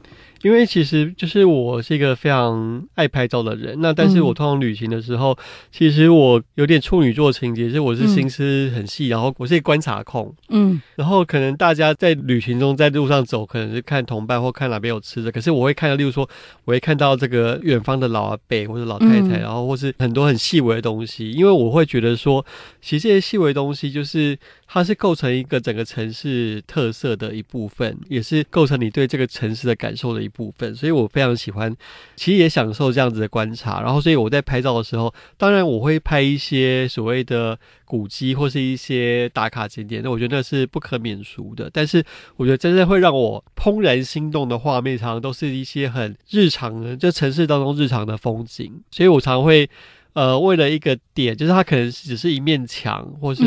[0.46, 5.37] 因为其实就是我是一个非常爱拍照的人，那但是我通常旅行的时候，嗯、
[5.72, 16.28] 其实我有点处女座情节，就是我是心思很细，嗯、然后我是一个观察控，嗯，然后可能大家在旅行中在路上走，可能是看同伴或看哪边有吃的，可是我会看到，例如说
[16.64, 22.46] 我会看到这个远方的老阿伯或者老太太，嗯、然后或是很多很细微的东西，因为我会觉得说，
[22.80, 24.38] 其实这些细微的东西就是。
[24.68, 30.36] 它是构成一个整个城市特色的一部分，也是构成你对这个城市的感受的一部分。
[30.37, 31.75] 部分所以我非常喜欢，
[32.14, 33.81] 其实也享受这样子的观察。
[33.81, 41.70] 然后，所以我在拍照的时候，当然我会拍一些所谓的古迹或是一些打卡景点，那我觉得那是不可免俗的。
[41.72, 42.05] 但是，
[42.37, 48.83] 我觉得真正会让我怦然心动的画面，常常都是一些很日常的，就城市当中日常的风景。
[48.90, 49.68] 所以我常会。
[50.16, 53.42] 呃，为了一个点，就是它可能只是一面墙或是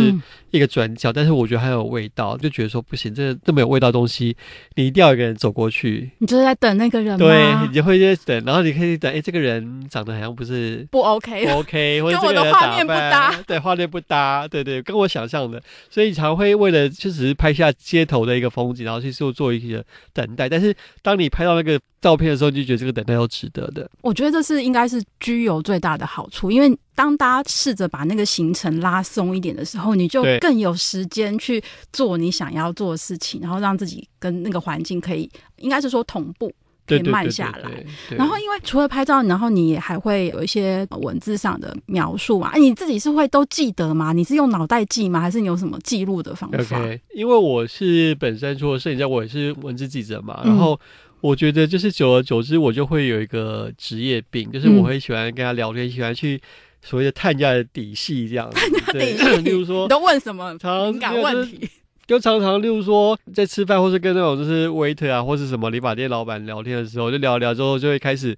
[0.51, 4.35] 一个转角，嗯、但是我觉得很有味道，就觉得说不行，这这么有味道的东西，
[4.75, 6.09] 你一定要一个人走过去。
[6.19, 7.25] 你就是在等那个人吗？
[7.25, 19.83] 对，你就会在等，然后你可以等，哎、欸，这个人长得好像不是不 OK，不 OK， 或者跟我的画面不搭，对，画面不搭，对对，跟我想象的，所以常会为了就只是拍下街头的一个风景，然后去做做一些
[20.13, 20.49] 等待。
[20.49, 23.89] 但是当你拍到那个照片的时候，你就觉得这个等待要值得的。
[24.01, 36.53] 我觉得这是应该是居游最大的好处，因为当大家试着把那个行程拉松一点的时候，你就更有时间去做你想要做的事情，然后让自己跟那个环境可以，应该是说同步，
[36.85, 37.85] 可以慢下来。
[38.17, 42.51] 然后，因为除了拍照，然后你还会有一些文字上的描述嘛。
[42.57, 44.11] 你自己是会都记得吗？
[44.11, 45.21] 你是用脑袋记吗？
[45.21, 46.79] 还是你有什么记录的方法
[47.15, 50.73] 因为我是本身做摄影家，我也是文字记者嘛，然后。
[50.73, 50.79] 嗯
[51.21, 56.41] 我觉得就是久而久之，我就会有一个职业病，就是我会喜欢跟他聊天，嗯、喜欢去
[56.81, 58.57] 所谓的探人家的底细，这样子。
[58.81, 60.51] 探底细， 例如说，你都问什么
[60.91, 61.69] 敏感问题？
[62.07, 68.35] 就常常，例如说，在吃饭或是跟那种就是 waiter 啊，或是什么理发店老板聊天的时候，就聊聊之后，就会开始。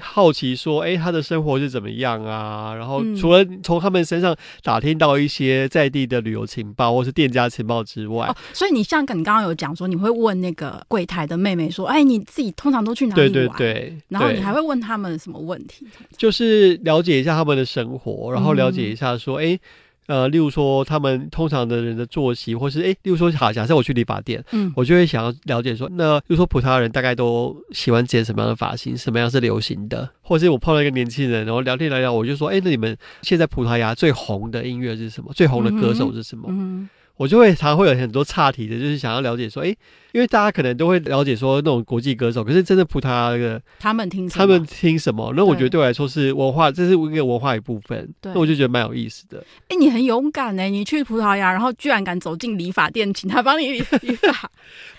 [0.00, 2.74] 好奇说，哎、欸，他的生活是怎么样啊？
[2.74, 13.32] 然后除了从他们身上打听到一些在地的旅游情报或是店家情报之外，哦、所以你像你刚刚有讲说，你会问那个柜台的妹妹说，哎、欸，你自己通常都去哪里玩？
[13.32, 13.98] 对对对。
[14.08, 15.86] 然后你还会问他们什么问题？
[16.16, 19.60] 就是了解一下他们的生活，然后了解一下说，哎、欸。
[20.06, 35.32] 呃，例如说他们通常的人的作息，或是哎，例如说好，假设我去理发店，嗯，我就会想要了解说，那例如说葡萄牙人大概都喜欢剪什么样的发型，什么样是流行的，或者是我碰到一个年轻人，然后聊天聊聊，我就说，哎，那你们现在葡萄牙最红的音乐是什么？
[35.34, 36.46] 最红的歌手是什么？
[36.48, 39.68] 嗯嗯我就会常常会有很多岔题的，就是想要了解说，哎，
[40.12, 45.32] 因为大家可能都会了解说那种国际歌手，可是真的葡萄牙的他们听什么他们听什么？
[45.36, 48.12] 那我觉得对我来说是文化，这是一个文化一部分。
[48.20, 49.44] 对，那我就觉得蛮有意思的。
[49.68, 54.50] 哎，你很勇敢哎，你去葡萄牙，然后居然敢走进理发店，请他帮你理 理发。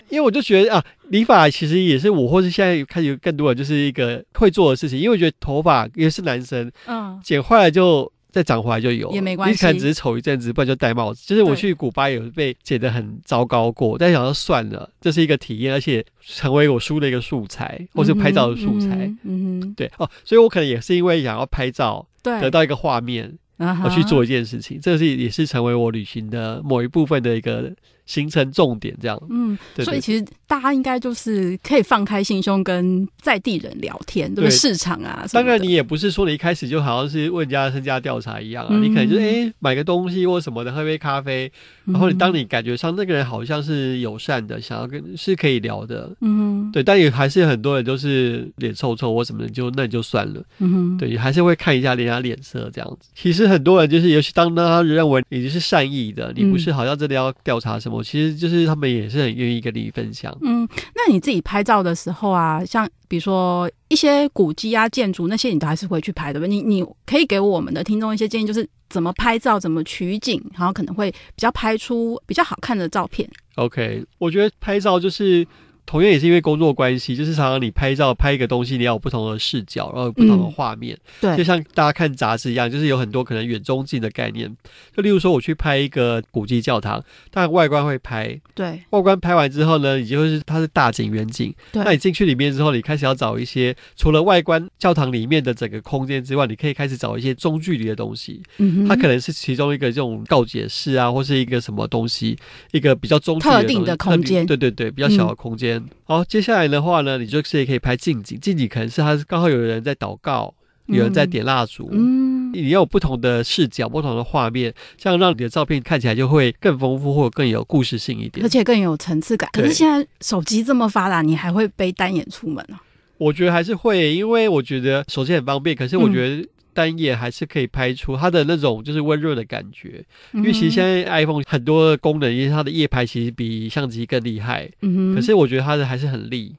[0.08, 4.98] 因为我就觉得啊，理发其实也是我，或是现在开始有更多的就是一个会做的事情。
[4.98, 8.10] 因为我觉得头发也是男生，嗯，剪坏了就。
[8.36, 9.54] 再长回来就有，也没关系。
[9.54, 11.22] 你可能只是丑一阵子，不然就戴帽子。
[11.26, 18.88] 就是我去古巴也被剪得很糟糕过，但想要算了，这是一个体验，而且成为我书的一个素材，或是拍照的素材。
[18.88, 27.72] 嗯哼，嗯哼对哦，所以我可能也是因为想要拍照，对，得到一个画面，我去做一件事情，这是也是成为我旅行的某一部分的一个。
[28.06, 34.50] 行程重点这样，嗯，所以其实大家应该就是可以放开心胸跟在地人聊天，对不对？
[34.50, 41.50] 市场啊，当然你也不是说你一开始就好像是问人家身家调查一样啊，嗯、你可能就是哎、欸、买个东西或什么的，喝杯咖啡，
[41.84, 53.08] 然后你当你感觉上那个人好像是友善的，想要跟是可以聊的，嗯，对，但也还是很多人都是脸臭臭或什么的，就那你就算了，嗯哼，对，还是会看一下人家脸色这样子。
[53.16, 57.98] 其实很多人就是，尤其当他认为你是善意的，你不是好像真的要调查什么。
[57.98, 60.36] 我其实就是他们也是很愿意跟你分享。
[60.42, 66.46] 嗯，那你自己拍照的时候啊，像比如说一些古迹啊、建筑那些，你都还是会去拍的吧？
[66.46, 73.28] 你你可以给我们的听众一些建议，就是怎么拍照、怎么取景，然后可能会比较拍出比较好看的照片。
[73.56, 75.46] OK，我觉得拍照就是。
[75.86, 80.94] 同样也是因为工作关系，就是常常你拍照拍一个东西，你要有不同的视角，然后有不同的画面。
[80.96, 84.54] 嗯、对，就像大家看杂志一样，就是有很多可能远中近的概念。
[84.94, 88.38] 就例如说，我去拍一个古迹教堂，当然外观会拍。
[88.54, 91.54] 对，外观拍完之后呢，你就是它是大景远景。
[91.70, 98.42] 对，那你进去里面之后，你开始要找一些除了外观教堂里面的整个空间之外，你可以开始找一些中距离的东西。
[98.58, 102.36] 嗯哼，它可能是其中一个这种告解室啊，或是一个什么东西，
[102.72, 104.44] 一个比较中距离的特定的空间。
[104.44, 105.75] 对对对，比较小的空间。
[105.75, 110.54] 嗯好，接下来的话呢，你就是也可以拍近景，近景可能是他刚好有人在祷告，
[110.86, 119.50] 有人在点蜡烛，嗯，你要有不同的视角、不同的画面，这样让你的照片看起来就会更丰富或者更有故事性一点，而且更有层次感。
[119.52, 122.80] 可是现在手机这么发达，你还会背单眼出门啊？
[123.18, 126.48] 我觉得还是会，因为我觉得手机很方便，可是我觉得。
[126.76, 130.04] 单眼还是可以拍出它的那种就是温润的感觉，
[130.34, 134.70] 因为其实现在 iPhone 很多的功能，因为它的夜拍其实比相机更厉害。
[134.82, 135.14] 嗯哼。
[135.14, 136.54] 可是我觉得它的还是很厉。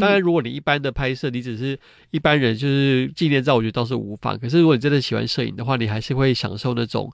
[0.00, 1.78] 当然，如果你一般的拍摄，你只是
[2.10, 4.38] 一般人，就是纪念照，我觉得倒是无妨。
[4.38, 7.10] 可是如果你真的喜欢摄影的话，你还是会享受那种。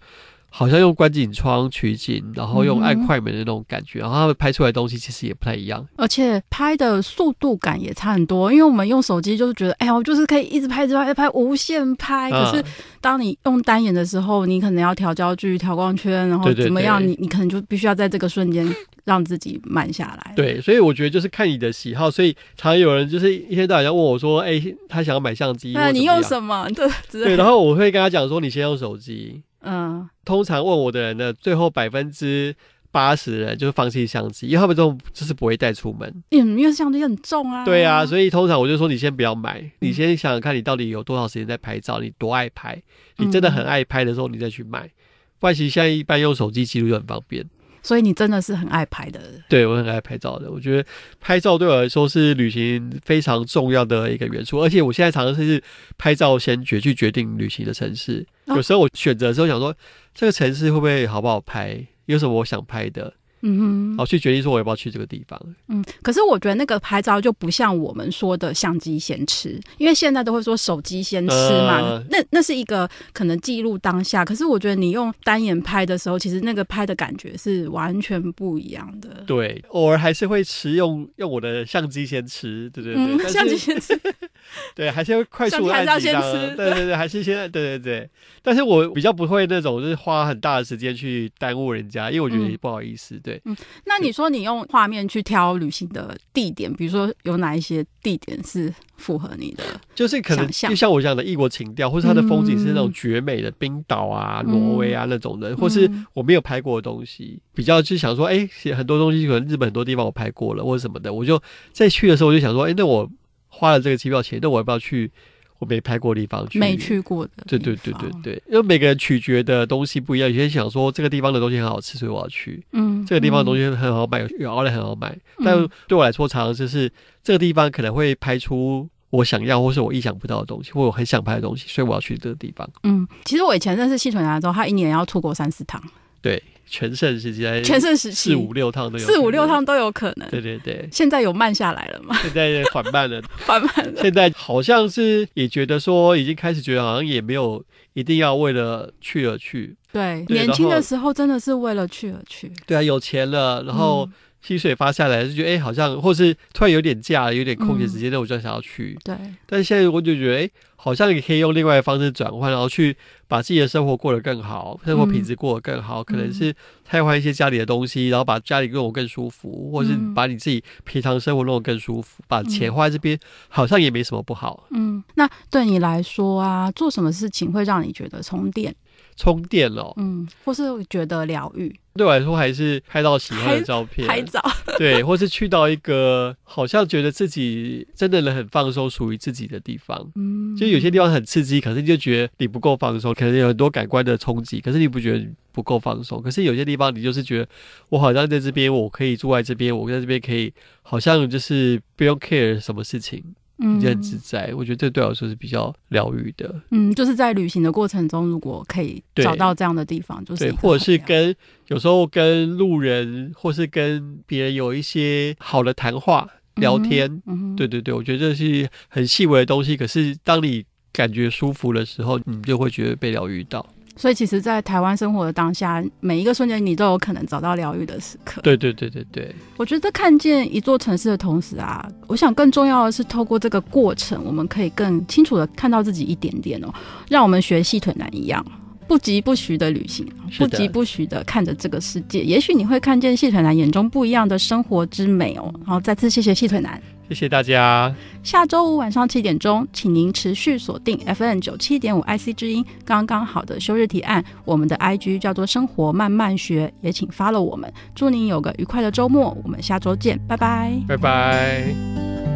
[0.59, 8.51] 好像用观景窗取景，然后用按快门的那种感觉，嗯、然后他们拍出来的东西其实也不太一样，而且拍的速度感也差很多。
[8.51, 12.31] 因为我们用手机就是觉得，哎呀，我就是可以一直拍，一直拍，拍无限拍。
[12.31, 12.65] 啊、可是
[13.03, 18.67] 当你用单眼的时候，你可能要调焦距、调光圈，然后怎么样，对对对，你你可能就必须要在这个瞬间
[19.05, 20.33] 让自己慢下来。
[20.35, 22.11] 对，所以我觉得就是看你的喜好。
[22.11, 26.67] 所以常常有人就是一天到晚要问我说，哎，他想要买相机，那你用什么？
[26.73, 29.43] 对对，然后我会跟他讲说，你先用手机。
[29.67, 32.55] 嗯，通常问我的人呢，最后百分之
[32.91, 36.09] 八十的人就是放弃相机，因为他们这种就是不会带出门。
[36.31, 37.65] 嗯，因为相机很重啊。
[37.65, 42.81] 对啊，所以通常我就说，你先不要买，你先想想看你到底有多少时间在拍照，你多爱拍，
[43.19, 44.91] 你真的很爱拍的时候，你再去买。
[45.39, 47.45] 不然其实现在一般用手机记录就很方便。
[47.83, 49.21] 所以你真的是很爱拍的。
[49.49, 50.51] 对，我很爱拍照的。
[50.51, 50.85] 我觉得
[51.21, 55.63] 拍照对我来说是旅行非常重要的一个元素，而且我现在常常是
[55.97, 58.27] 拍照先决去决定旅行的城市。
[58.47, 59.75] 有时候我选择的时候想说，
[60.15, 61.87] 这个城市会不会好不好拍？
[62.07, 63.15] 有什么我想拍的？
[63.43, 65.41] 嗯哼，然后去决定说我要不要去这个地方。
[65.69, 71.81] 嗯，可是我觉得那个拍照就不像我们说的相机先吃，因为现在都会说手机先吃嘛。
[71.81, 79.23] 呃、那那是一个可能记录当下，可是我觉得你用单眼拍的时候，其实那个拍的感觉是完全不一样的。
[79.27, 83.99] 对，偶尔还是会吃用用我的相机先吃，对对对，嗯、相机先吃。
[84.75, 86.23] 对，还是会快速按几张。
[86.57, 88.11] 对对对，还是先对对对。
[88.43, 93.21] 但是我比较不会那种，就是花很大的时间去耽误人家，因为我觉得也不好意思。
[93.27, 99.65] 对，嗯，那你说你用画面去挑旅行的地点，比如说有哪一些地点是符合你的？
[99.97, 113.11] 就是可能就像我讲的异国情调，或是它的风景是那种绝美的冰岛啊、嗯、挪威啊那种的，或是我没有拍过的东西，比较就想说，哎，很多东西可能日本很多地方我拍过了，或者什么的，我就在去的时候我就想说，哎，那我。
[113.49, 115.11] 花了这个机票钱，那我要不要去
[115.59, 117.31] 我没拍过的地方去，没去过的。
[117.47, 122.65] 对对对对对，因为每个人取决的东西不一样，有些人想说这个地方的东西很好吃，所以我要去。
[122.73, 125.09] 嗯，这个地方的东西很好买，有奥莱很好买。
[125.39, 126.91] 嗯、但对我来说，常常就是
[127.23, 132.69] 这个地方可能会拍出我想要或是我意想不到的东西，或我很想拍的东西，所以我要去这个地方。
[132.83, 135.83] 嗯，其实我以前认识细腿男之后，他一年要出国三四趟。
[136.21, 136.43] 对。
[136.67, 140.29] 全盛时期，全盛时期四五六趟都有，四五六趟都有可能。
[140.29, 142.17] 对对对，现在有慢下来了吗？
[142.23, 144.03] 现在缓慢了， 缓慢了。
[144.03, 147.65] 现在好像是也觉得说，已经开始觉得好像也没有
[147.95, 149.77] 一定要为了去而去。
[149.93, 152.53] 对，对年轻的时候真的是为了去而去。
[152.67, 154.09] 对啊，有钱了，然后
[154.43, 158.99] 薪水发下来，就觉得哎、欸，好像或是突然有点假，有点空闲时间，那、嗯、我就想要去。
[159.05, 159.17] 对，
[159.47, 160.41] 但是现在我就觉得哎。
[160.41, 162.95] 欸好像也可以用另外的方式转换，然后去
[163.27, 166.01] 把自己的生活过得更好，生活品质过得更好。
[166.03, 166.55] 嗯、可能是
[166.89, 172.23] 替换一些家里的东西，然后把家里弄得更舒服，或是把你自己平常生活弄得更舒服。
[172.29, 173.19] 把钱花在这边，
[173.49, 174.69] 好像也没什么不好。
[174.71, 178.73] 嗯，那对你来说啊，做什么事情会让你觉得充电？
[179.17, 181.75] 充电了，嗯，或是觉得疗愈。
[181.95, 184.39] 对我来说，还是拍到喜欢的照片， 拍照。
[184.77, 190.07] 对，或是去到一个好像觉得自己真的能很放松、属于自己的地方。
[190.15, 196.21] 嗯，就有些地方很刺激，可是你就觉得你不够放松，可能有很多感官的冲击，可是你不觉得你不够放松。
[196.21, 197.49] 可是有些地方，你就是觉得
[197.89, 200.53] 我好像在这边，我可以住在这边，我在这边可以，
[200.83, 203.25] 好像就是不用 care 什么事情。
[203.59, 206.55] 嗯，很自在，我觉得这对我来说是比较疗愈的。
[206.71, 211.35] 嗯，就是在旅行的过程中，如果可以找到这样的地方，就是对，或者是跟
[211.69, 217.11] 有时候跟路人，或是跟别人有一些好的谈话聊天。
[217.27, 223.67] 嗯，嗯对对对，我觉得这是很细微的东西，可是当你感觉舒服的时候，你就会觉得被疗愈到。
[223.97, 228.43] 所以，其实，在台湾生活的当下，每一个瞬间，你都有可能找到疗愈的时刻。
[228.43, 229.35] 对对对对对。
[229.57, 236.69] 我觉得看见一座城市的同时啊，我想更重要的是，透过这个过程，我们可以更清楚的看到自己一点点哦。
[237.09, 238.45] 让我们学细腿男一样，
[238.87, 242.23] 不疾不徐的旅行，不疾不徐的看着这个世界。
[242.23, 245.51] 也许你会看见细腿男眼中不一样的生活之美哦。
[245.65, 246.79] 然后，再次谢谢细腿男。
[247.09, 247.95] 谢谢大家。
[248.23, 254.25] 下周五晚上七点钟，请您持续锁定 FM 九七点五 IC 之音，刚刚好的休日提案。
[254.45, 257.73] 我们的 IG 叫做生活慢慢学，也请 follow 我们。
[257.95, 262.36] 祝您有个愉快的周末，我们下周见，拜拜，拜拜。